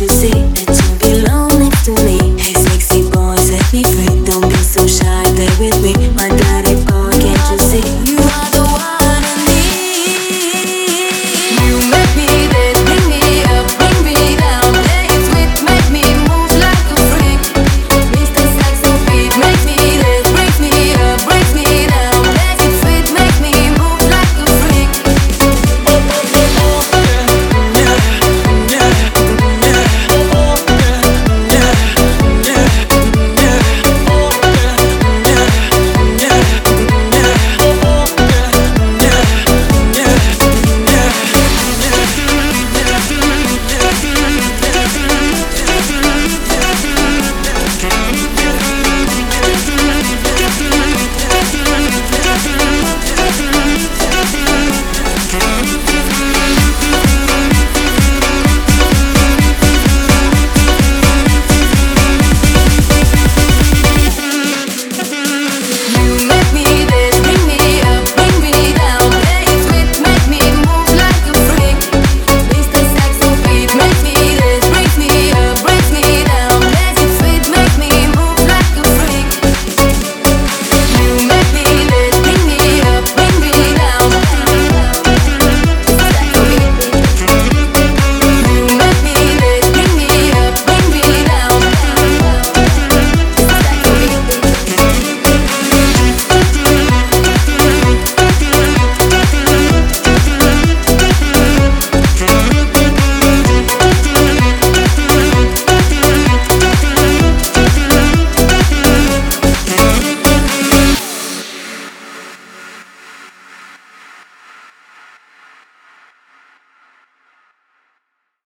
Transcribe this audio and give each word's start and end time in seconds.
dizer 0.00 0.39